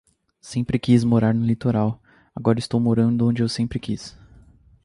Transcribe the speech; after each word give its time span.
Sempre 0.41 0.79
quis 0.79 1.03
morar 1.03 1.31
no 1.31 1.45
litoral. 1.45 2.01
Agora 2.35 2.57
estou 2.57 2.79
morando 2.79 3.27
onde 3.27 3.43
eu 3.43 3.47
sempre 3.47 3.79
quis 3.79 4.17